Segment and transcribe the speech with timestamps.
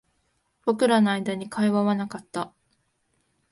[0.65, 2.51] 僕らの間に会話はなかった